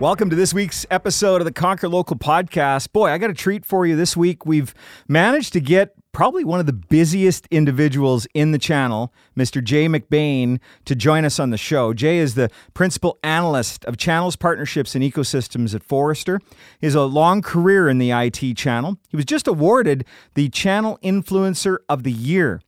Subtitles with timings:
[0.00, 2.92] Welcome to this week's episode of the Conquer Local podcast.
[2.92, 4.44] Boy, I got a treat for you this week.
[4.44, 4.74] We've
[5.06, 9.62] managed to get probably one of the busiest individuals in the channel, Mr.
[9.62, 11.94] Jay McBain, to join us on the show.
[11.94, 16.40] Jay is the principal analyst of channels, partnerships, and ecosystems at Forrester.
[16.80, 18.98] He has a long career in the IT channel.
[19.10, 20.04] He was just awarded
[20.34, 22.60] the Channel Influencer of the Year.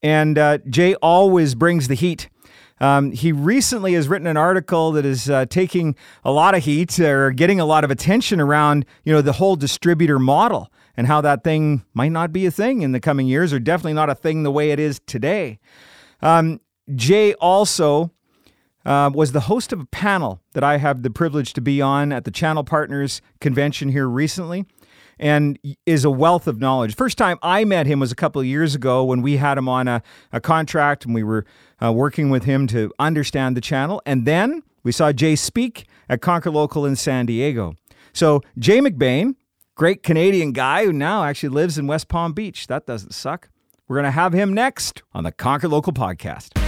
[0.00, 2.28] And uh, Jay always brings the heat
[2.82, 6.98] um, he recently has written an article that is uh, taking a lot of heat
[6.98, 11.20] or getting a lot of attention around, you know, the whole distributor model and how
[11.20, 14.16] that thing might not be a thing in the coming years, or definitely not a
[14.16, 15.60] thing the way it is today.
[16.22, 16.60] Um,
[16.92, 18.10] Jay also
[18.84, 22.12] uh, was the host of a panel that I have the privilege to be on
[22.12, 24.66] at the Channel Partners convention here recently
[25.22, 26.96] and is a wealth of knowledge.
[26.96, 29.68] First time I met him was a couple of years ago when we had him
[29.68, 31.46] on a, a contract and we were
[31.82, 34.02] uh, working with him to understand the channel.
[34.04, 37.76] And then we saw Jay speak at Conquer Local in San Diego.
[38.12, 39.36] So, Jay McBain,
[39.74, 42.66] great Canadian guy who now actually lives in West Palm Beach.
[42.66, 43.48] That doesn't suck.
[43.88, 46.61] We're going to have him next on the Conquer Local podcast.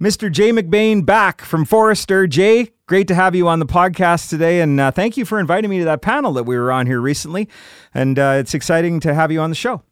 [0.00, 0.32] Mr.
[0.32, 2.26] Jay McBain back from Forrester.
[2.26, 4.62] Jay, great to have you on the podcast today.
[4.62, 7.02] And uh, thank you for inviting me to that panel that we were on here
[7.02, 7.50] recently.
[7.92, 9.82] And uh, it's exciting to have you on the show.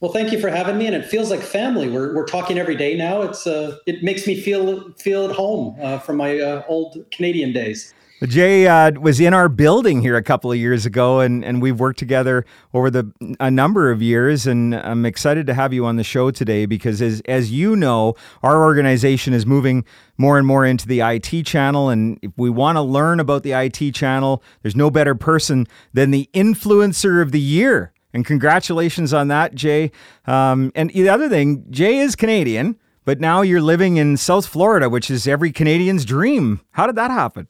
[0.00, 1.88] Well, thank you for having me, and it feels like family.
[1.88, 3.22] We're, we're talking every day now.
[3.22, 7.52] It's uh, it makes me feel feel at home uh, from my uh, old Canadian
[7.52, 7.94] days.
[8.26, 11.80] Jay uh, was in our building here a couple of years ago, and, and we've
[11.80, 12.44] worked together
[12.74, 13.10] over the
[13.40, 14.46] a number of years.
[14.46, 18.14] And I'm excited to have you on the show today because, as as you know,
[18.42, 19.86] our organization is moving
[20.18, 21.88] more and more into the IT channel.
[21.88, 26.10] And if we want to learn about the IT channel, there's no better person than
[26.10, 27.92] the influencer of the year.
[28.12, 29.92] And congratulations on that, Jay.
[30.26, 32.76] Um, and the other thing, Jay is Canadian,
[33.06, 36.60] but now you're living in South Florida, which is every Canadian's dream.
[36.72, 37.48] How did that happen?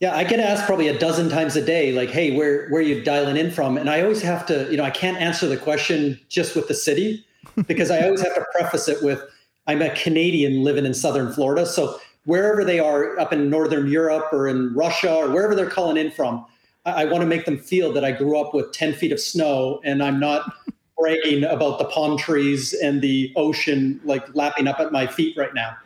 [0.00, 2.84] Yeah, I get asked probably a dozen times a day, like, "Hey, where where are
[2.84, 5.58] you dialing in from?" And I always have to, you know, I can't answer the
[5.58, 7.24] question just with the city
[7.66, 9.22] because I always have to preface it with,
[9.66, 14.32] "I'm a Canadian living in Southern Florida." So wherever they are, up in Northern Europe
[14.32, 16.46] or in Russia or wherever they're calling in from,
[16.86, 19.20] I, I want to make them feel that I grew up with ten feet of
[19.20, 20.50] snow and I'm not
[20.96, 25.52] bragging about the palm trees and the ocean like lapping up at my feet right
[25.54, 25.76] now.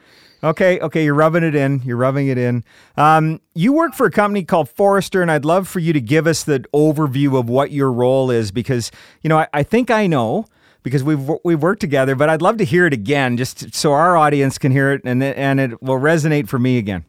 [0.45, 1.81] Okay, okay, you're rubbing it in.
[1.87, 2.65] You're rubbing it in.
[2.99, 6.27] Um, you work for a company called Forrester, and I'd love for you to give
[6.27, 10.07] us the overview of what your role is because you know I, I think I
[10.07, 10.47] know
[10.83, 14.19] because we've we've worked together, but I'd love to hear it again just so our
[14.19, 17.07] audience can hear it and and it will resonate for me again.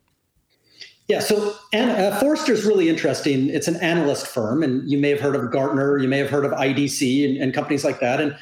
[1.10, 3.50] Yeah, so uh, Forrester is really interesting.
[3.50, 6.46] It's an analyst firm, and you may have heard of Gartner, you may have heard
[6.46, 8.36] of IDC, and, and companies like that, and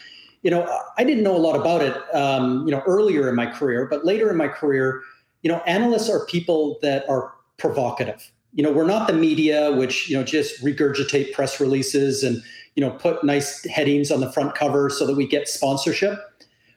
[0.43, 0.67] you know,
[0.97, 4.05] I didn't know a lot about it, um, you know, earlier in my career, but
[4.05, 5.01] later in my career,
[5.41, 8.29] you know, analysts are people that are provocative.
[8.53, 12.43] You know, we're not the media, which you know just regurgitate press releases and
[12.75, 16.19] you know put nice headings on the front cover so that we get sponsorship.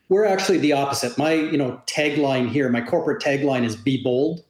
[0.08, 1.18] We're actually the opposite.
[1.18, 4.42] My you know tagline here, my corporate tagline is "Be bold."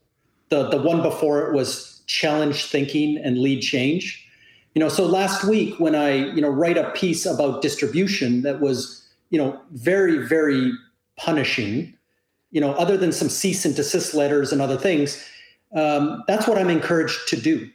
[0.50, 4.22] The the one before it was challenge thinking and lead change.
[4.74, 8.60] You know, so last week when I you know write a piece about distribution that
[8.60, 10.72] was you know, very, very
[11.16, 11.94] punishing,
[12.50, 15.22] you know, other than some cease and desist letters and other things.
[15.74, 17.68] Um, that's what I'm encouraged to do.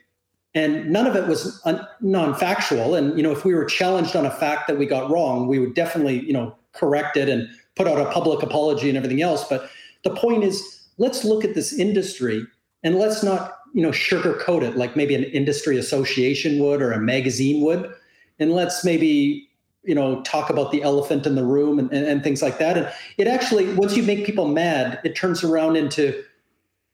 [0.53, 2.95] And none of it was un- non-factual.
[2.95, 5.59] And you know, if we were challenged on a fact that we got wrong, we
[5.59, 9.47] would definitely, you know, correct it and put out a public apology and everything else.
[9.47, 9.69] But
[10.03, 12.45] the point is, let's look at this industry
[12.83, 16.99] and let's not, you know, sugarcoat it like maybe an industry association would or a
[16.99, 17.93] magazine would.
[18.39, 19.47] And let's maybe
[19.83, 22.77] you know talk about the elephant in the room and, and, and, things like that
[22.77, 26.23] and it actually once you make people mad it turns around into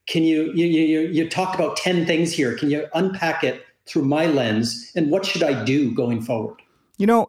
[0.07, 4.06] can you you you, you talk about 10 things here can you unpack it through
[4.06, 6.62] my lens and what should i do going forward
[6.98, 7.28] you know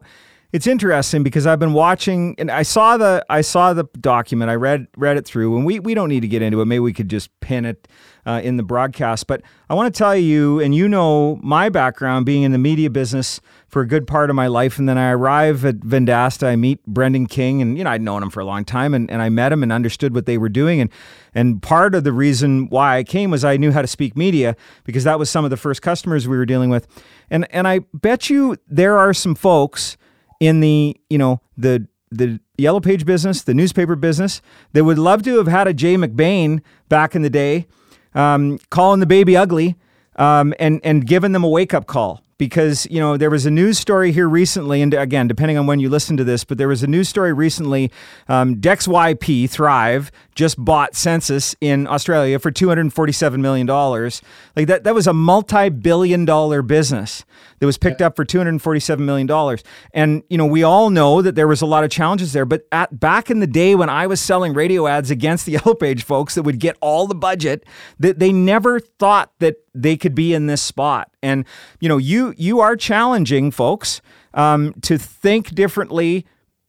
[0.51, 4.49] it's interesting because I've been watching and I saw the I saw the document.
[4.49, 6.65] I read read it through and we we don't need to get into it.
[6.65, 7.87] Maybe we could just pin it
[8.29, 9.25] uh, in the broadcast.
[9.25, 12.89] But I want to tell you, and you know my background being in the media
[12.89, 14.77] business for a good part of my life.
[14.77, 18.21] And then I arrive at Vendasta, I meet Brendan King, and you know I'd known
[18.21, 20.49] him for a long time, and, and I met him and understood what they were
[20.49, 20.79] doing.
[20.79, 20.91] And
[21.33, 24.55] and part of the reason why I came was I knew how to speak media
[24.83, 26.87] because that was some of the first customers we were dealing with.
[27.31, 29.97] And and I bet you there are some folks
[30.39, 34.41] in the you know the the yellow page business, the newspaper business,
[34.73, 37.67] that would love to have had a Jay McBain back in the day,
[38.15, 39.75] um, calling the baby ugly,
[40.15, 43.51] um, and and giving them a wake up call because you know there was a
[43.51, 46.69] news story here recently, and again, depending on when you listen to this, but there
[46.69, 47.91] was a news story recently.
[48.27, 54.23] Um, DexYP Thryv just bought Sensis in Australia for two hundred forty-seven million dollars.
[54.55, 57.25] Like that, that was a multi-billion-dollar business
[57.59, 59.61] that was picked up for two hundred forty-seven million dollars.
[59.93, 62.45] And you know, we all know that there was a lot of challenges there.
[62.45, 65.75] But at back in the day when I was selling radio ads against the Yellow
[65.75, 67.65] Page folks that would get all the budget,
[67.99, 71.11] that they never thought that they could be in this spot.
[71.21, 71.45] And
[71.79, 74.01] you know, you you are challenging folks
[74.33, 76.25] um, to think differently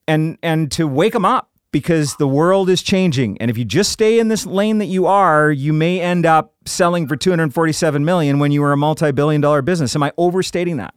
[0.07, 3.39] and and to wake them up because the world is changing.
[3.39, 6.55] And if you just stay in this lane that you are you may end up
[6.65, 9.95] selling for 247 million when you were a multi-billion dollar business.
[9.95, 10.95] Am i overstating that?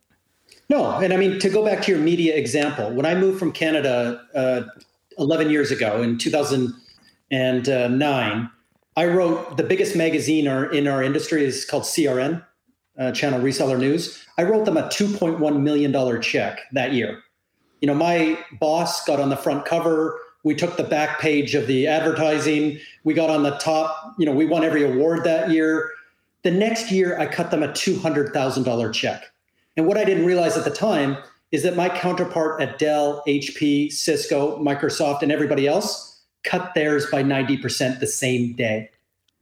[0.70, 3.52] No and i mean to go back to your media example when i moved from
[3.52, 4.64] canada uh,
[5.18, 8.50] 11 years ago in 2009
[8.98, 12.44] i wrote the biggest magazine in our industry is called crn
[12.98, 14.26] uh, channel reseller news.
[14.38, 17.20] I wrote them a 2.1 million dollar check that year.
[17.82, 20.20] You know my boss got on the front cover.
[20.44, 22.80] We took the back page of the advertising.
[23.04, 25.92] We got on the top you know we won every award that year.
[26.44, 29.32] The next year i cut them a $200000 check.
[29.76, 31.18] And what i didn't realize at the time
[31.52, 36.13] is that my counterpart at dell hp cisco microsoft and everybody else
[36.44, 38.90] cut theirs by 90% the same day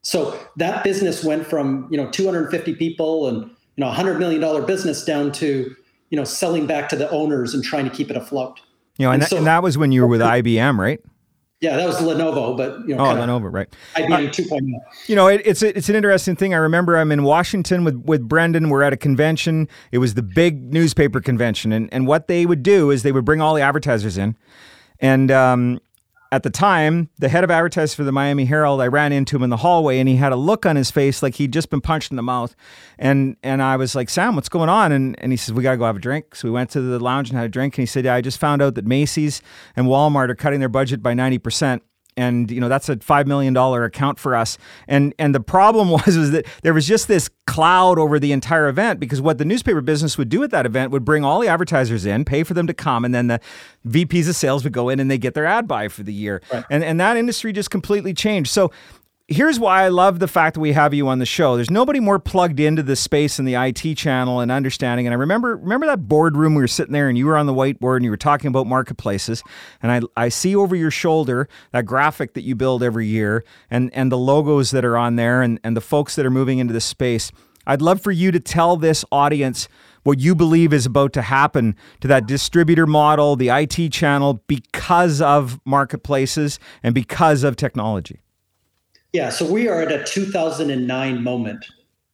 [0.01, 4.42] so that business went from you know 250 people and you know a 100 million
[4.42, 5.75] dollar business down to
[6.09, 8.59] you know selling back to the owners and trying to keep it afloat
[8.98, 11.00] you know, and, and, that, so, and that was when you were with IBM, right?
[11.62, 13.68] Yeah, that was Lenovo, but you know, oh, Lenovo, right?
[13.95, 14.80] IBM uh, 2.0.
[15.07, 16.54] You know, it, it's a, it's an interesting thing.
[16.56, 18.69] I remember I'm in Washington with with Brendan.
[18.69, 19.69] We're at a convention.
[19.92, 23.25] It was the big newspaper convention, and and what they would do is they would
[23.25, 24.36] bring all the advertisers in,
[25.00, 25.80] and um,
[26.31, 29.44] at the time, the head of advertising for the Miami Herald, I ran into him
[29.44, 31.81] in the hallway and he had a look on his face like he'd just been
[31.81, 32.56] punched in the mouth.
[32.98, 34.94] And and I was like, Sam, what's going on?
[34.94, 36.36] And, and he says, We got to go have a drink.
[36.36, 37.78] So we went to the lounge and had a drink.
[37.78, 39.42] And he said, Yeah, I just found out that Macy's
[39.75, 41.81] and Walmart are cutting their budget by 90%
[42.18, 44.58] and you know that's a five million dollar account for us.
[44.88, 48.68] And and the problem was was that there was just this cloud over the entire
[48.68, 51.48] event because what the newspaper business would do at that event would bring all the
[51.48, 53.40] advertisers in, pay for them to come, and then the
[53.88, 56.42] VPs of sales would go in and they get their ad buy for the year.
[56.52, 56.66] Right.
[56.69, 58.52] And and that industry just completely changed.
[58.52, 58.72] So
[59.31, 61.56] here's why I love the fact that we have you on the show.
[61.56, 65.07] There's nobody more plugged into the space in the IT channel and understanding.
[65.07, 67.54] And I remember remember that boardroom we were sitting there and you were on the
[67.54, 69.42] whiteboard and you were talking about marketplaces.
[69.81, 73.94] And I I see over your shoulder that graphic that you build every year and
[73.94, 76.74] and the logos that are on there and, and the folks that are moving into
[76.74, 77.31] this space.
[77.66, 79.68] I'd love for you to tell this audience
[80.04, 85.22] what you believe is about to happen to that distributor model, the IT channel, because
[85.22, 88.20] of marketplaces and because of technology.
[89.13, 91.66] Yeah, so we are at a 2009 moment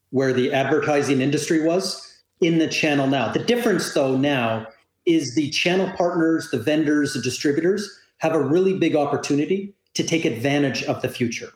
[0.10, 3.31] where the advertising industry was in the channel now.
[3.31, 4.66] The difference, though, now
[5.06, 10.26] is the channel partners, the vendors, the distributors have a really big opportunity to take
[10.26, 11.50] advantage of the future.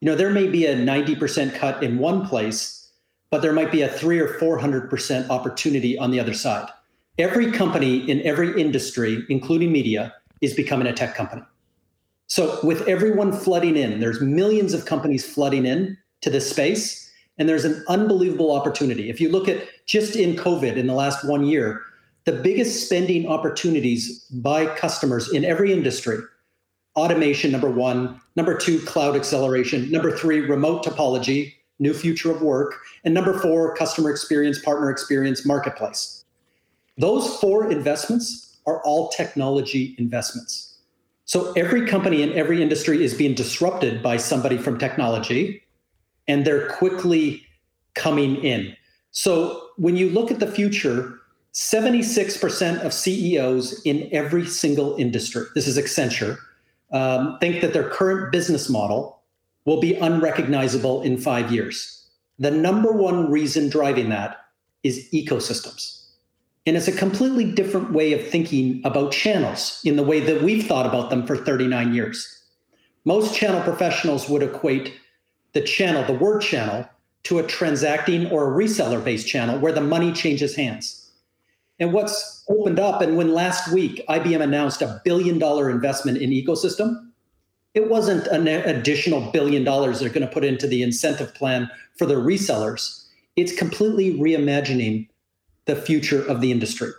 [0.00, 2.90] You know, there may be a 90% cut in one place,
[3.30, 6.68] but there might be a three or 400% opportunity on the other side.
[7.18, 11.42] Every company in every industry, including media, is becoming a tech company.
[12.28, 17.48] So with everyone flooding in, there's millions of companies flooding in to this space, and
[17.48, 19.08] there's an unbelievable opportunity.
[19.08, 21.82] If you look at just in COVID in the last one year,
[22.26, 26.18] the biggest spending opportunities by customers in every industry
[26.96, 32.74] automation number one number two cloud acceleration number three remote topology new future of work
[33.04, 36.24] and number four customer experience partner experience marketplace
[36.98, 40.67] those four investments are all technology investments
[41.28, 45.62] so every company in every industry is being disrupted by somebody from technology,
[46.26, 47.42] and they're quickly
[47.94, 48.74] coming in.
[49.10, 51.20] So when you look at the future,
[51.52, 56.38] 76% of CEOs in every single industry, this is Accenture,
[56.92, 59.20] um, think that their current business model
[59.66, 62.08] will be unrecognizable in five years.
[62.38, 64.46] The number one reason driving that
[64.82, 65.97] is ecosystems.
[66.68, 70.66] And it's a completely different way of thinking about channels in the way that we've
[70.66, 72.42] thought about them for 39 years.
[73.06, 74.92] Most channel professionals would equate
[75.54, 76.86] the channel, the word channel,
[77.22, 81.10] to a transacting or a reseller based channel where the money changes hands.
[81.80, 86.28] And what's opened up, and when last week IBM announced a billion dollar investment in
[86.28, 87.08] ecosystem,
[87.72, 92.04] it wasn't an additional billion dollars they're going to put into the incentive plan for
[92.04, 93.06] their resellers.
[93.36, 95.07] It's completely reimagining
[95.68, 96.90] the future of the industry.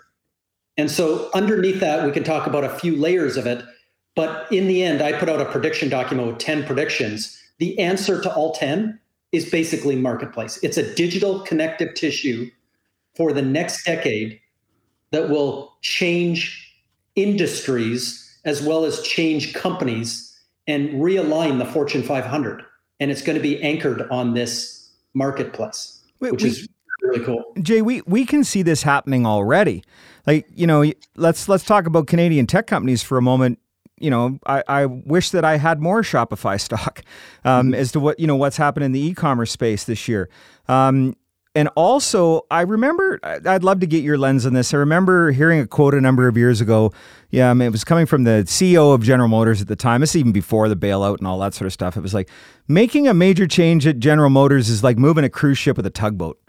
[0.78, 3.66] And so, underneath that, we can talk about a few layers of it.
[4.16, 7.38] But in the end, I put out a prediction document with 10 predictions.
[7.58, 8.98] The answer to all 10
[9.34, 10.58] is basically marketplace.
[10.64, 12.50] It's a digital connective tissue
[13.16, 14.40] for the next decade
[15.12, 16.74] that will change
[17.16, 22.64] industries as well as change companies and realign the Fortune 500.
[23.00, 26.68] And it's going to be anchored on this marketplace, Wait, which we, is
[27.10, 27.44] really cool.
[27.62, 29.84] Jay, we, we can see this happening already.
[30.28, 33.60] Like, you know, let's let's talk about Canadian tech companies for a moment.
[34.00, 37.02] You know, I, I wish that I had more Shopify stock
[37.44, 37.74] um, mm-hmm.
[37.76, 40.30] as to what, you know, what's happened in the e-commerce space this year.
[40.68, 41.16] Um,
[41.56, 44.72] and also, I remember, I'd love to get your lens on this.
[44.72, 46.94] I remember hearing a quote a number of years ago.
[47.32, 50.02] Yeah, I mean, it was coming from the CEO of General Motors at the time.
[50.02, 51.98] This even before the bailout and all that sort of stuff.
[51.98, 52.30] It was like
[52.68, 55.92] making a major change at General Motors is like moving a cruise ship with a
[55.92, 56.40] tugboat.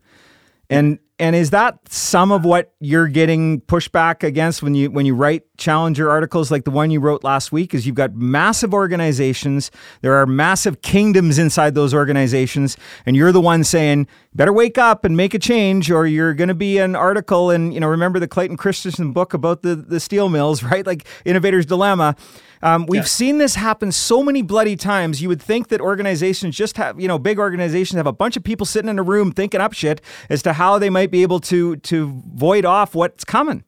[0.70, 5.14] And and is that some of what you're getting pushback against when you when you
[5.14, 9.70] write challenger articles like the one you wrote last week is you've got massive organizations.
[10.00, 15.04] There are massive kingdoms inside those organizations and you're the one saying better wake up
[15.04, 18.18] and make a change or you're going to be an article and you know remember
[18.18, 20.86] the Clayton Christensen book about the the steel mills right?
[20.86, 22.16] Like innovator's dilemma
[22.62, 23.12] um, we've yes.
[23.12, 25.22] seen this happen so many bloody times.
[25.22, 28.44] You would think that organizations just have, you know, big organizations have a bunch of
[28.44, 31.40] people sitting in a room thinking up shit as to how they might be able
[31.40, 33.64] to to void off what's coming.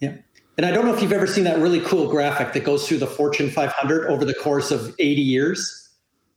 [0.00, 0.16] Yeah.
[0.56, 2.98] And I don't know if you've ever seen that really cool graphic that goes through
[2.98, 5.90] the Fortune 500 over the course of 80 years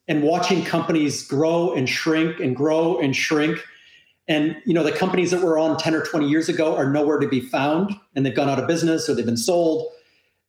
[0.07, 3.63] and watching companies grow and shrink and grow and shrink.
[4.27, 7.19] And you know, the companies that were on 10 or 20 years ago are nowhere
[7.19, 9.93] to be found and they've gone out of business or they've been sold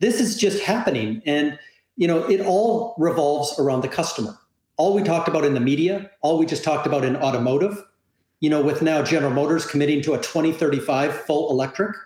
[0.00, 1.22] this is just happening.
[1.26, 1.58] And,
[1.96, 4.38] you know, it all revolves around the customer.
[4.76, 7.82] All we talked about in the media, all we just talked about in automotive,
[8.40, 11.96] you know, with now General Motors committing to a 2035 full electric.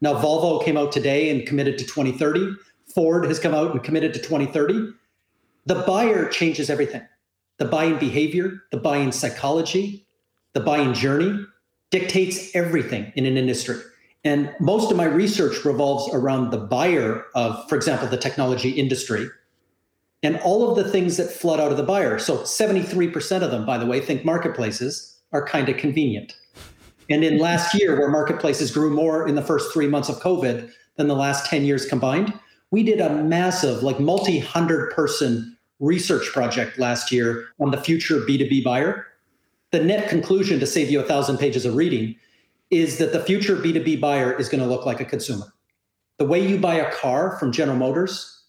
[0.00, 2.54] Now, Volvo came out today and committed to 2030.
[2.94, 4.92] Ford has come out and committed to 2030.
[5.66, 7.02] The buyer changes everything.
[7.58, 10.06] The buying behavior, the buying psychology,
[10.54, 11.44] the buying journey
[11.90, 13.76] dictates everything in an industry.
[14.24, 19.28] And most of my research revolves around the buyer of, for example, the technology industry
[20.22, 22.18] and all of the things that flood out of the buyer.
[22.18, 26.36] So 73% of them, by the way, think marketplaces are kind of convenient.
[27.10, 30.70] And in last year, where marketplaces grew more in the first three months of COVID
[30.96, 32.32] than the last 10 years combined,
[32.70, 38.20] we did a massive, like multi hundred person research project last year on the future
[38.20, 39.06] B2B buyer.
[39.72, 42.14] The net conclusion, to save you a thousand pages of reading,
[42.72, 45.52] is that the future B2B buyer is going to look like a consumer.
[46.18, 48.44] The way you buy a car from General Motors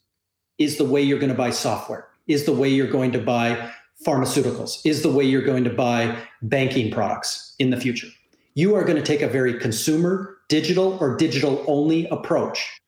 [0.58, 3.70] is the way you're going to buy software, is the way you're going to buy
[4.08, 8.08] pharmaceuticals, is the way you're going to buy banking products in the future.
[8.56, 12.80] You are going to take a very consumer, digital, or digital only approach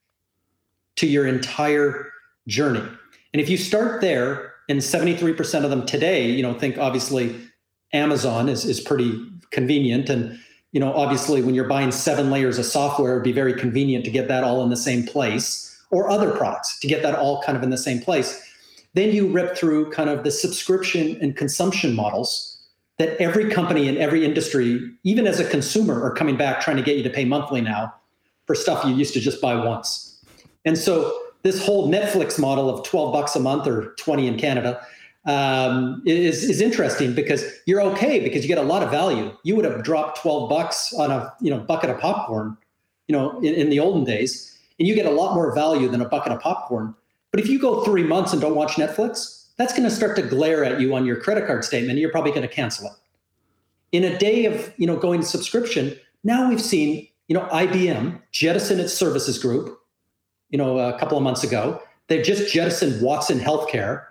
[0.96, 2.12] to your entire
[2.48, 2.88] journey.
[3.34, 7.40] And if you start there, and 73% of them today, you know, think obviously
[7.94, 10.40] Amazon is, is pretty convenient and
[10.76, 14.12] you know, obviously when you're buying seven layers of software, it'd be very convenient to
[14.12, 17.58] get that all in the same place or other products to get that all kind
[17.58, 18.46] of in the same place.
[18.94, 22.62] Then you rip through kind of the subscription and consumption models
[22.98, 26.84] that every company in every industry, even as a consumer, are coming back trying to
[26.84, 27.94] get you to pay monthly now
[28.46, 30.22] for stuff you used to just buy once.
[30.66, 34.86] And so this whole Netflix model of 12 bucks a month or 20 in Canada
[35.26, 39.36] um, is is interesting because you're okay because you get a lot of value.
[39.44, 42.58] You would have dropped 12 bucks on a you know bucket of popcorn,
[43.08, 46.02] you know, in, in the olden days, and you get a lot more value than
[46.02, 46.94] a bucket of popcorn.
[47.32, 50.22] But if you go three months and don't watch Netflix, that's going to start to
[50.22, 51.92] glare at you on your credit card statement.
[51.92, 52.94] And you're probably going to cancel it.
[53.92, 58.22] In a day of you know going to subscription, now we've seen you know IBM
[58.32, 59.80] jettison its services group,
[60.52, 61.82] you know, a couple of months ago.
[62.08, 64.06] They've just jettisoned Watson Healthcare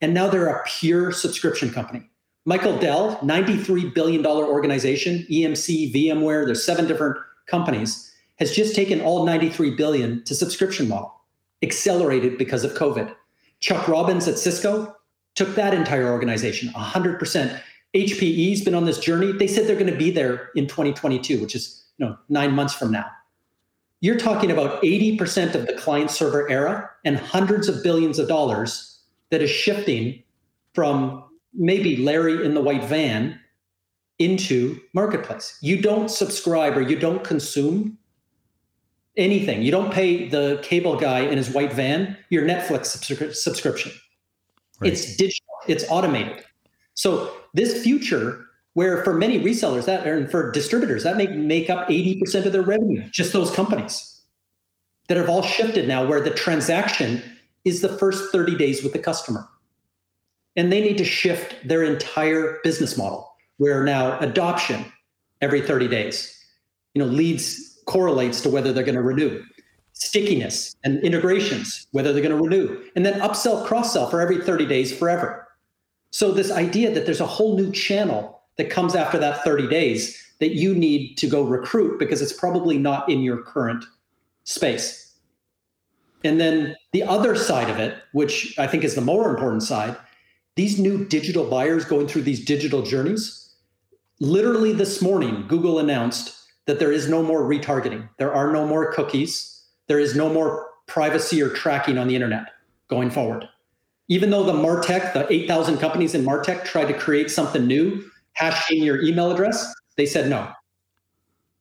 [0.00, 2.08] and now they're a pure subscription company.
[2.46, 9.26] Michael Dell, $93 billion organization, EMC, VMware, there's seven different companies, has just taken all
[9.26, 11.14] 93 billion to subscription model,
[11.62, 13.14] accelerated because of COVID.
[13.60, 14.96] Chuck Robbins at Cisco
[15.34, 17.60] took that entire organization, 100%.
[17.94, 19.32] HPE's been on this journey.
[19.32, 22.72] They said they're going to be there in 2022, which is you know nine months
[22.72, 23.06] from now.
[24.00, 28.89] You're talking about 80% of the client server era and hundreds of billions of dollars
[29.30, 30.22] that is shifting
[30.74, 33.38] from maybe Larry in the white van
[34.18, 35.58] into marketplace.
[35.62, 37.98] You don't subscribe or you don't consume
[39.16, 39.62] anything.
[39.62, 43.92] You don't pay the cable guy in his white van your Netflix subscri- subscription.
[44.80, 44.92] Right.
[44.92, 46.44] It's digital, it's automated.
[46.94, 51.88] So this future where for many resellers that and for distributors that may make up
[51.88, 54.20] 80% of their revenue, just those companies
[55.08, 57.22] that have all shifted now where the transaction
[57.64, 59.48] is the first 30 days with the customer.
[60.56, 64.84] And they need to shift their entire business model where now adoption
[65.40, 66.36] every 30 days,
[66.94, 69.42] you know, leads correlates to whether they're going to renew.
[69.92, 74.38] Stickiness and integrations, whether they're going to renew, and then upsell, cross sell for every
[74.38, 75.46] 30 days forever.
[76.10, 80.16] So, this idea that there's a whole new channel that comes after that 30 days
[80.38, 83.84] that you need to go recruit because it's probably not in your current
[84.44, 85.09] space.
[86.24, 89.96] And then the other side of it, which I think is the more important side,
[90.56, 93.54] these new digital buyers going through these digital journeys.
[94.20, 96.36] Literally this morning, Google announced
[96.66, 98.08] that there is no more retargeting.
[98.18, 99.62] There are no more cookies.
[99.86, 102.48] There is no more privacy or tracking on the internet
[102.88, 103.48] going forward.
[104.08, 108.82] Even though the Martech, the 8,000 companies in Martech tried to create something new, hashing
[108.82, 110.50] your email address, they said no.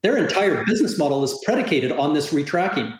[0.01, 2.99] Their entire business model is predicated on this retracking.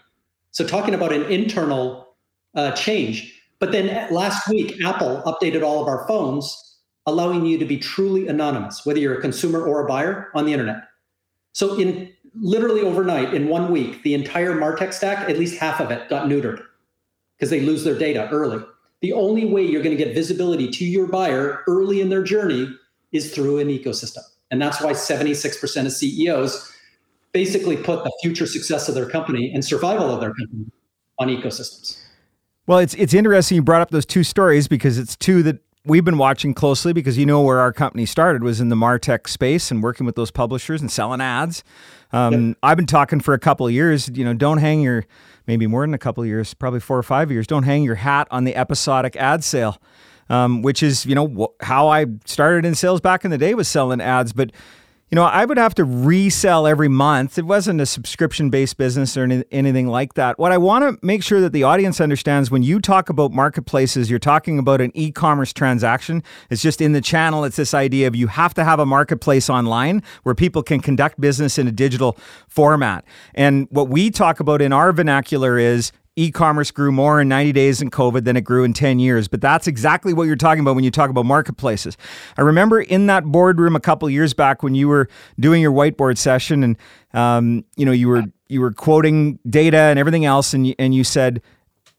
[0.52, 2.10] So, talking about an internal
[2.56, 3.36] uh, change.
[3.60, 8.28] But then last week, Apple updated all of our phones, allowing you to be truly
[8.28, 10.84] anonymous, whether you're a consumer or a buyer on the internet.
[11.54, 15.92] So in literally overnight, in one week, the entire Martech stack, at least half of
[15.92, 16.64] it got neutered
[17.36, 18.64] because they lose their data early.
[19.02, 22.68] The only way you're going to get visibility to your buyer early in their journey
[23.12, 24.24] is through an ecosystem.
[24.52, 26.74] And that's why 76% of CEOs
[27.32, 30.66] basically put the future success of their company and survival of their company
[31.20, 32.02] on ecosystems.
[32.68, 36.06] Well, it's it's interesting you brought up those two stories because it's two that we've
[36.06, 39.72] been watching closely because you know where our company started was in the Martech space
[39.72, 41.64] and working with those publishers and selling ads.
[42.12, 42.58] Um, yep.
[42.64, 44.10] I've been talking for a couple of years.
[44.10, 45.06] You know, don't hang your
[45.48, 47.48] maybe more than a couple of years, probably four or five years.
[47.48, 49.82] Don't hang your hat on the episodic ad sale.
[50.32, 53.56] Um, which is, you know, wh- how I started in sales back in the day
[53.56, 54.32] was selling ads.
[54.32, 54.52] But
[55.12, 57.40] you know, I would have to resell every month.
[57.40, 60.38] It wasn't a subscription based business or any, anything like that.
[60.38, 64.10] What I want to make sure that the audience understands when you talk about marketplaces,
[64.10, 66.24] you're talking about an e commerce transaction.
[66.52, 69.50] It's just in the channel, it's this idea of you have to have a marketplace
[69.50, 72.16] online where people can conduct business in a digital
[72.48, 73.04] format.
[73.34, 77.82] And what we talk about in our vernacular is e-commerce grew more in 90 days
[77.82, 79.28] in COVID than it grew in 10 years.
[79.28, 81.98] But that's exactly what you're talking about when you talk about marketplaces.
[82.38, 85.08] I remember in that boardroom a couple years back when you were
[85.40, 86.78] doing your whiteboard session and
[87.14, 90.94] um, you know you were you were quoting data and everything else, and you, and
[90.94, 91.42] you said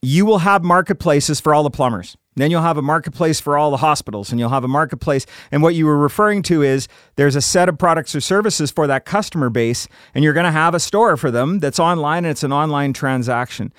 [0.03, 2.17] you will have marketplaces for all the plumbers.
[2.37, 5.27] Then you'll have a marketplace for all the hospitals, and you'll have a marketplace.
[5.51, 8.87] And what you were referring to is there's a set of products or services for
[8.87, 12.31] that customer base, and you're going to have a store for them that's online and
[12.31, 13.73] it's an online transaction.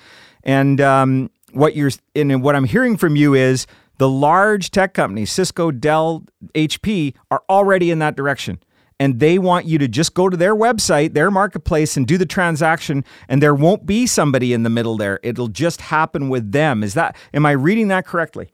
[0.44, 3.66] And um, what you're and what I'm hearing from you is
[3.98, 6.24] the large tech companies, Cisco, Dell,
[6.54, 8.60] HP, are already in that direction.
[8.98, 12.26] And they want you to just go to their website, their marketplace, and do the
[12.26, 15.18] transaction, and there won't be somebody in the middle there.
[15.22, 16.84] It'll just happen with them.
[16.84, 18.52] Is that am I reading that correctly?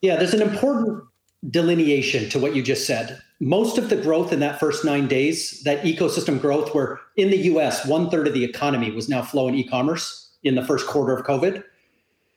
[0.00, 1.04] Yeah, there's an important
[1.50, 3.20] delineation to what you just said.
[3.40, 7.38] Most of the growth in that first nine days, that ecosystem growth, where in the
[7.38, 11.14] US, one third of the economy was now flowing e commerce in the first quarter
[11.16, 11.64] of COVID.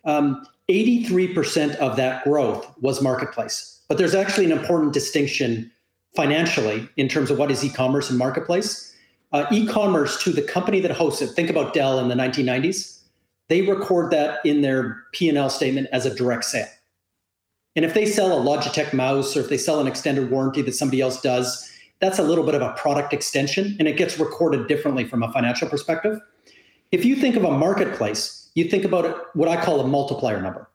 [0.05, 3.79] Um, 83% of that growth was marketplace.
[3.87, 5.71] But there's actually an important distinction
[6.15, 8.95] financially in terms of what is e-commerce and marketplace.
[9.31, 11.27] Uh, e-commerce to the company that hosts it.
[11.27, 13.01] Think about Dell in the 1990s.
[13.49, 16.67] They record that in their P&L statement as a direct sale.
[17.75, 20.73] And if they sell a Logitech mouse or if they sell an extended warranty that
[20.73, 24.67] somebody else does, that's a little bit of a product extension and it gets recorded
[24.67, 26.19] differently from a financial perspective.
[26.91, 30.69] If you think of a marketplace, you think about what I call a multiplier number.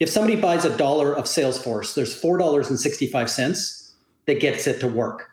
[0.00, 3.92] If somebody buys a dollar of Salesforce, there's $4.65
[4.26, 5.28] that gets it to work.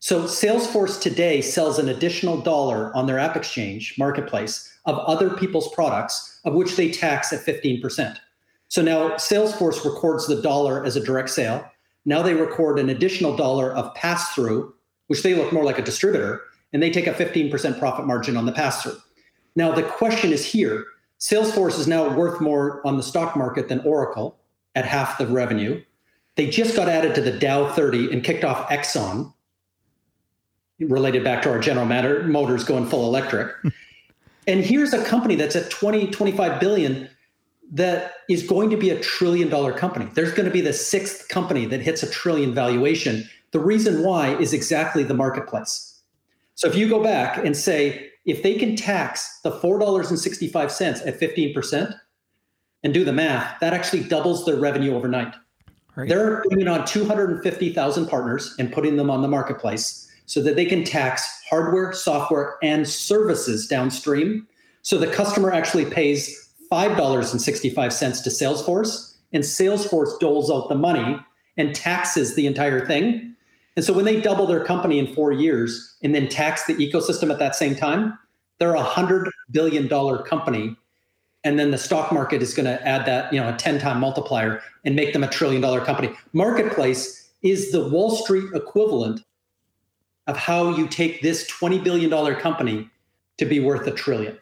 [0.00, 5.72] So Salesforce today sells an additional dollar on their App Exchange marketplace of other people's
[5.74, 8.18] products, of which they tax at 15%.
[8.68, 11.64] So now Salesforce records the dollar as a direct sale.
[12.04, 14.74] Now they record an additional dollar of pass through,
[15.06, 16.42] which they look more like a distributor,
[16.74, 18.98] and they take a 15% profit margin on the pass through.
[19.56, 20.84] Now, the question is here
[21.18, 24.38] Salesforce is now worth more on the stock market than Oracle
[24.74, 25.82] at half the revenue.
[26.36, 29.32] They just got added to the Dow 30 and kicked off Exxon,
[30.78, 33.54] related back to our General Matter Motors going full electric.
[34.46, 37.10] and here's a company that's at 20, 25 billion
[37.72, 40.08] that is going to be a trillion dollar company.
[40.14, 43.28] There's going to be the sixth company that hits a trillion valuation.
[43.52, 46.00] The reason why is exactly the marketplace.
[46.54, 51.94] So if you go back and say, if they can tax the $4.65 at 15%
[52.82, 55.34] and do the math, that actually doubles their revenue overnight.
[55.96, 56.08] Right.
[56.08, 60.84] They're bringing on 250,000 partners and putting them on the marketplace so that they can
[60.84, 64.46] tax hardware, software, and services downstream.
[64.82, 71.18] So the customer actually pays $5.65 to Salesforce, and Salesforce doles out the money
[71.56, 73.34] and taxes the entire thing.
[73.76, 77.30] And so when they double their company in four years and then tax the ecosystem
[77.30, 78.18] at that same time,
[78.58, 80.76] they're a hundred billion dollar company.
[81.44, 83.98] And then the stock market is going to add that, you know, a 10 time
[84.00, 86.10] multiplier and make them a trillion dollar company.
[86.32, 89.22] Marketplace is the Wall Street equivalent
[90.26, 92.90] of how you take this $20 billion company
[93.38, 94.38] to be worth a trillion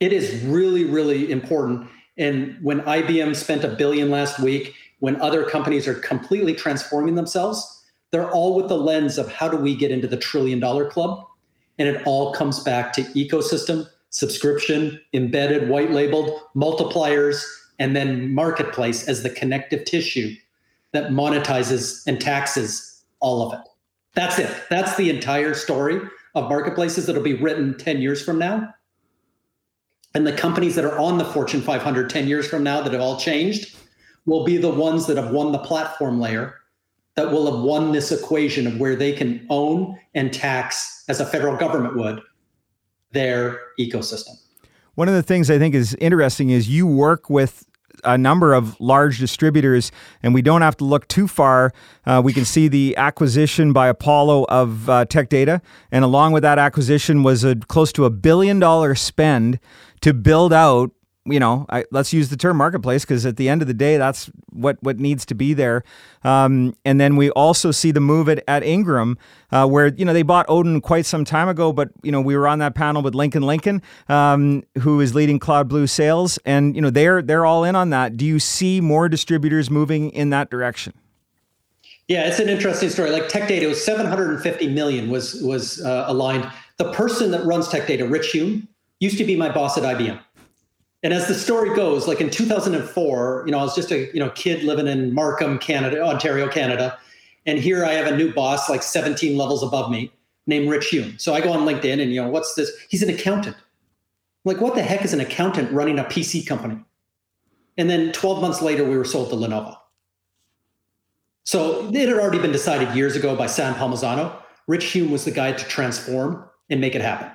[0.00, 1.88] it is really, really important.
[2.18, 7.75] And when IBM spent a billion last week, when other companies are completely transforming themselves,
[8.10, 11.24] they're all with the lens of how do we get into the trillion dollar club?
[11.78, 17.44] And it all comes back to ecosystem, subscription, embedded, white labeled, multipliers,
[17.78, 20.34] and then marketplace as the connective tissue
[20.92, 23.66] that monetizes and taxes all of it.
[24.14, 24.50] That's it.
[24.70, 26.00] That's the entire story
[26.34, 28.72] of marketplaces that'll be written 10 years from now
[30.16, 33.02] and the companies that are on the Fortune 500 10 years from now that have
[33.02, 33.76] all changed
[34.24, 36.54] will be the ones that have won the platform layer
[37.16, 41.26] that will have won this equation of where they can own and tax as a
[41.26, 42.20] federal government would
[43.12, 44.36] their ecosystem.
[44.94, 47.64] One of the things I think is interesting is you work with
[48.04, 49.90] a number of large distributors,
[50.22, 51.72] and we don't have to look too far.
[52.04, 56.42] Uh, we can see the acquisition by Apollo of uh, Tech Data, and along with
[56.42, 59.58] that acquisition was a close to a billion dollar spend
[60.02, 60.90] to build out
[61.26, 63.96] you know, I, let's use the term marketplace because at the end of the day,
[63.96, 65.82] that's what what needs to be there.
[66.24, 69.18] Um, and then we also see the move at, at Ingram,
[69.50, 72.36] uh, where you know they bought Odin quite some time ago, but you know we
[72.36, 76.74] were on that panel with Lincoln Lincoln, um, who is leading Cloud Blue sales, and
[76.74, 78.16] you know they're they're all in on that.
[78.16, 80.94] Do you see more distributors moving in that direction?
[82.08, 83.10] Yeah, it's an interesting story.
[83.10, 86.50] Like Tech Data was 750 million was was uh, aligned.
[86.76, 88.68] The person that runs Tech Data, Rich Hume,
[89.00, 90.20] used to be my boss at IBM.
[91.06, 94.18] And as the story goes, like in 2004, you know, I was just a you
[94.18, 96.98] know kid living in Markham, Canada, Ontario, Canada,
[97.46, 100.10] and here I have a new boss like 17 levels above me
[100.48, 101.16] named Rich Hume.
[101.16, 102.72] So I go on LinkedIn and you know, what's this?
[102.88, 103.54] He's an accountant.
[103.54, 106.84] I'm like, what the heck is an accountant running a PC company?
[107.78, 109.76] And then 12 months later, we were sold to Lenovo.
[111.44, 114.42] So it had already been decided years ago by Sam Palmisano.
[114.66, 117.30] Rich Hume was the guy to transform and make it happen.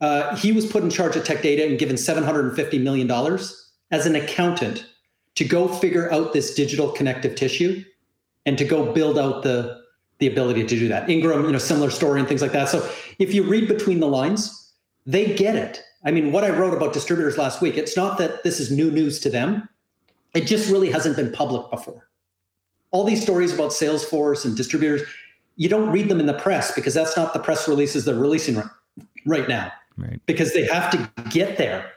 [0.00, 3.10] Uh, he was put in charge of tech data and given $750 million
[3.90, 4.86] as an accountant
[5.34, 7.84] to go figure out this digital connective tissue
[8.46, 9.80] and to go build out the
[10.18, 11.08] the ability to do that.
[11.08, 12.68] Ingram, you know, similar story and things like that.
[12.68, 12.86] So
[13.18, 14.70] if you read between the lines,
[15.06, 15.82] they get it.
[16.04, 18.90] I mean, what I wrote about distributors last week, it's not that this is new
[18.90, 19.66] news to them.
[20.34, 22.10] It just really hasn't been public before.
[22.90, 25.00] All these stories about Salesforce and distributors,
[25.56, 28.56] you don't read them in the press because that's not the press releases they're releasing
[28.56, 28.66] right,
[29.24, 30.20] right now right.
[30.26, 31.92] because they have to get there.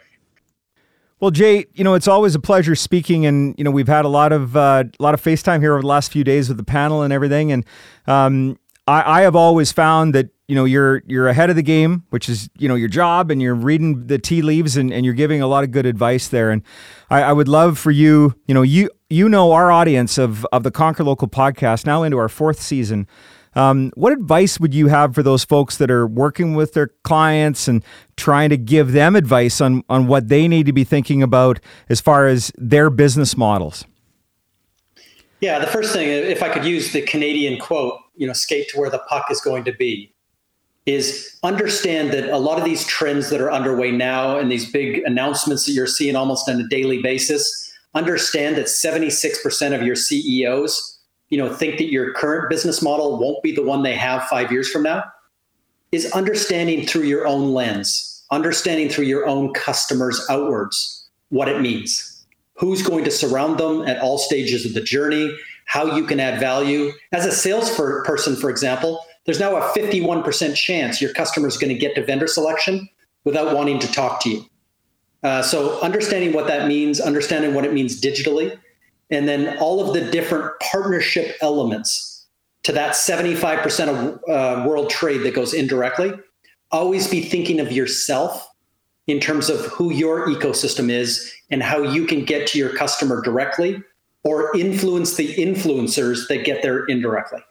[1.20, 4.10] Well, Jay, you know it's always a pleasure speaking, and you know we've had a
[4.10, 6.66] lot of uh, a lot of FaceTime here over the last few days with the
[6.66, 7.66] panel and everything, and
[8.08, 12.04] um, I, I have always found that you know you're you're ahead of the game,
[12.10, 15.13] which is you know your job, and you're reading the tea leaves, and, and you're
[15.13, 16.62] giving a lot of good advice there, and
[17.10, 20.63] I, I would love for you, you know, you you know our audience of of
[20.63, 23.08] the Conquer Local podcast now into our fourth season.
[23.56, 27.68] Um, what advice would you have for those folks that are working with their clients
[27.68, 27.84] and
[28.18, 32.02] trying to give them advice on, on what they need to be thinking about as
[32.02, 33.86] far as their business models?
[35.39, 38.80] Yeah, the first thing, if I could use the Canadian quote, you know, skate to
[38.80, 40.13] where the puck is going to be,
[40.86, 45.00] is understand that a lot of these trends that are underway now and these big
[45.04, 50.92] announcements that you're seeing almost on a daily basis, understand that 76% of your CEOs
[51.34, 54.52] you know think that your current business model won't be the one they have five
[54.52, 55.04] years from now
[55.91, 62.26] is understanding through your own lens understanding through your own customers outwards what it means.
[62.58, 66.39] Who's going to surround them at all stages of the journey how you can add
[66.39, 66.91] value.
[67.13, 71.80] As a salesperson for example there's now a 51% chance your customer is going to
[71.80, 72.88] get to vendor selection
[73.24, 74.46] without wanting to talk to you.
[75.24, 78.56] Uh, so understanding what that means understanding what it means digitally
[79.13, 82.28] and then all of the different partnership elements
[82.63, 86.13] to that 75% of uh, world trade that goes indirectly
[86.71, 88.49] always be thinking of yourself
[89.08, 93.21] in terms of who your ecosystem is and how you can get to your customer
[93.21, 93.82] directly
[94.23, 97.41] or influence the influencers that get there indirectly.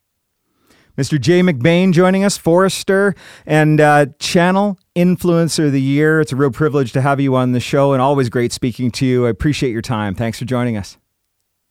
[0.97, 1.19] Mr.
[1.21, 3.15] Jay McBain joining us, Forrester
[3.47, 6.21] and uh, Channel Influencer of the Year.
[6.21, 9.07] It's a real privilege to have you on the show and always great speaking to
[9.07, 9.27] you.
[9.27, 10.15] I appreciate your time.
[10.15, 10.99] Thanks for joining us.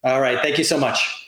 [0.04, 0.40] All right.
[0.42, 1.22] Thank you so much.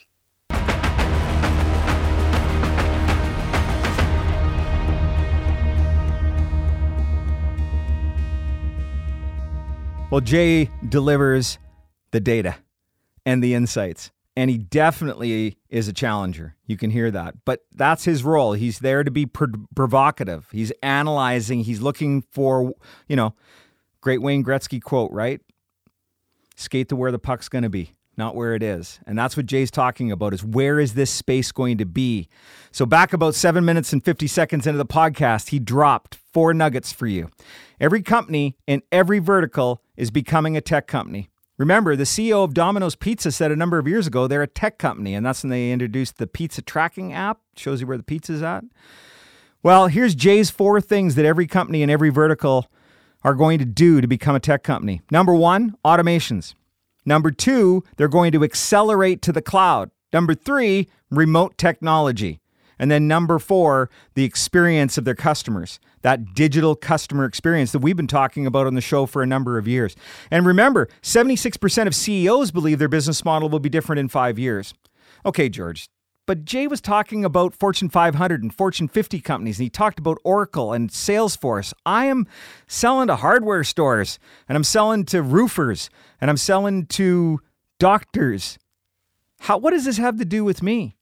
[10.09, 11.57] Well, Jay delivers
[12.12, 12.55] the data
[13.25, 16.55] and the insights, and he definitely is a challenger.
[16.67, 17.45] You can hear that.
[17.45, 18.53] But that's his role.
[18.53, 20.49] He's there to be provocative.
[20.51, 22.73] He's analyzing, he's looking for,
[23.07, 23.33] you know,
[24.01, 25.41] great Wayne Gretzky quote, right?
[26.55, 28.99] Skate to where the puck's going to be not where it is.
[29.06, 32.30] And that's what Jay's talking about is where is this space going to be?
[32.71, 36.91] So back about 7 minutes and 50 seconds into the podcast, he dropped four nuggets
[36.91, 37.30] for you.
[37.80, 41.30] Every company in every vertical is becoming a tech company.
[41.58, 44.80] Remember, the CEO of Domino's Pizza said a number of years ago they're a tech
[44.80, 48.41] company, and that's when they introduced the pizza tracking app, shows you where the pizza's
[48.41, 48.63] at.
[49.62, 52.69] Well, here's Jay's four things that every company in every vertical
[53.23, 55.02] are going to do to become a tech company.
[55.12, 56.56] Number one, automations.
[57.06, 59.92] Number two, they're going to accelerate to the cloud.
[60.12, 62.39] Number three, remote technology.
[62.80, 67.96] And then number four, the experience of their customers, that digital customer experience that we've
[67.96, 69.96] been talking about on the show for a number of years.
[70.32, 74.74] And remember, 76% of CEOs believe their business model will be different in five years.
[75.26, 75.88] Okay, George,
[76.25, 80.19] but Jay was talking about Fortune 500 and Fortune 50 companies, and he talked about
[80.23, 81.73] Oracle and Salesforce.
[81.86, 82.27] I am
[82.67, 85.89] selling to hardware stores, and I'm selling to roofers,
[86.21, 87.39] and I'm selling to
[87.79, 88.57] doctors.
[89.41, 90.95] How, what does this have to do with me?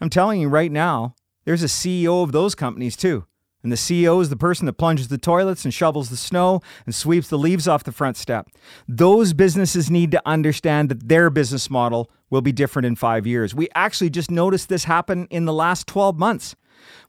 [0.00, 3.26] I'm telling you right now, there's a CEO of those companies too.
[3.62, 6.94] And the CEO is the person that plunges the toilets and shovels the snow and
[6.94, 8.48] sweeps the leaves off the front step.
[8.88, 13.54] Those businesses need to understand that their business model will be different in five years.
[13.54, 16.56] We actually just noticed this happen in the last 12 months,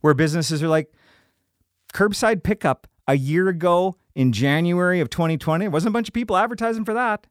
[0.01, 0.93] where businesses are like,
[1.93, 6.37] curbside pickup a year ago in January of 2020, it wasn't a bunch of people
[6.37, 7.25] advertising for that.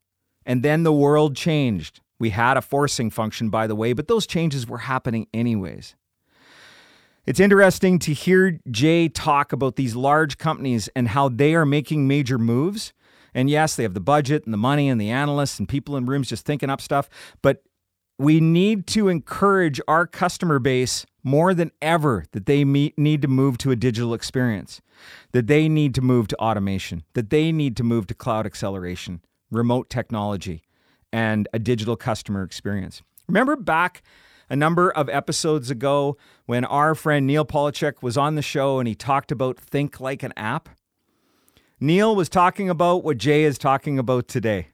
[0.44, 2.00] And then the world changed.
[2.18, 5.94] We had a forcing function, by the way, but those changes were happening anyways.
[7.24, 12.08] It's interesting to hear Jay talk about these large companies and how they are making
[12.08, 12.92] major moves.
[13.32, 16.04] And yes, they have the budget and the money and the analysts and people in
[16.04, 17.08] rooms just thinking up stuff.
[17.40, 17.62] But
[18.18, 23.28] we need to encourage our customer base more than ever that they meet, need to
[23.28, 24.80] move to a digital experience,
[25.30, 29.20] that they need to move to automation, that they need to move to cloud acceleration,
[29.48, 30.62] remote technology
[31.12, 33.02] and a digital customer experience.
[33.28, 34.02] Remember back
[34.52, 38.86] a number of episodes ago when our friend Neil Polachek was on the show and
[38.86, 40.68] he talked about think like an app?
[41.80, 44.68] Neil was talking about what Jay is talking about today.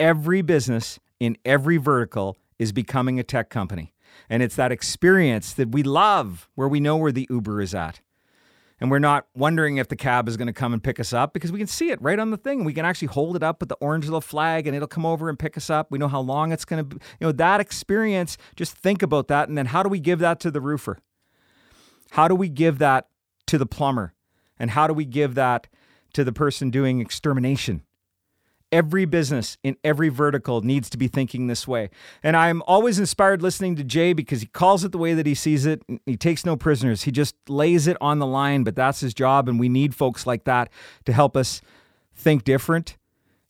[0.00, 3.94] Every business in every vertical is becoming a tech company.
[4.28, 8.00] And it's that experience that we love where we know where the Uber is at
[8.80, 11.32] and we're not wondering if the cab is going to come and pick us up
[11.32, 12.64] because we can see it right on the thing.
[12.64, 15.28] We can actually hold it up with the orange little flag and it'll come over
[15.28, 15.90] and pick us up.
[15.90, 17.04] We know how long it's going to be.
[17.20, 19.48] You know, that experience, just think about that.
[19.48, 20.98] And then how do we give that to the roofer?
[22.10, 23.08] How do we give that
[23.46, 24.14] to the plumber?
[24.58, 25.68] And how do we give that
[26.14, 27.82] to the person doing extermination?
[28.74, 31.90] Every business in every vertical needs to be thinking this way.
[32.24, 35.34] And I'm always inspired listening to Jay because he calls it the way that he
[35.36, 35.80] sees it.
[36.06, 37.04] He takes no prisoners.
[37.04, 39.48] He just lays it on the line, but that's his job.
[39.48, 40.70] And we need folks like that
[41.04, 41.62] to help us
[42.16, 42.96] think different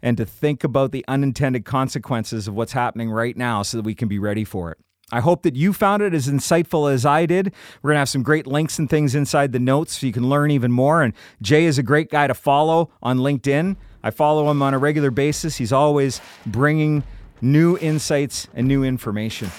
[0.02, 3.94] and to think about the unintended consequences of what's happening right now so that we
[3.94, 4.78] can be ready for it.
[5.10, 7.54] I hope that you found it as insightful as I did.
[7.80, 10.28] We're going to have some great links and things inside the notes so you can
[10.28, 11.02] learn even more.
[11.02, 13.76] And Jay is a great guy to follow on LinkedIn.
[14.04, 15.56] I follow him on a regular basis.
[15.56, 17.04] He's always bringing
[17.40, 19.50] new insights and new information.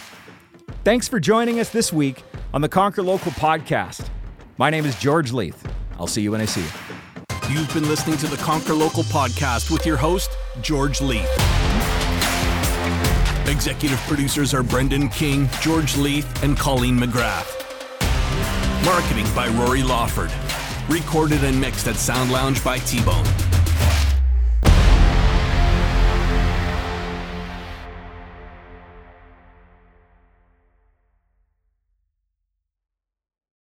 [0.84, 4.08] Thanks for joining us this week on the Conquer Local podcast.
[4.60, 5.68] My name is George Leith.
[5.98, 6.68] I'll see you when I see you.
[7.50, 10.30] You've been listening to the Conquer Local podcast with your host,
[10.62, 11.28] George Leith.
[13.48, 17.52] Executive producers are Brendan King, George Leith, and Colleen McGrath.
[18.86, 20.32] Marketing by Rory Lawford.
[20.88, 23.26] Recorded and mixed at Sound Lounge by T Bone.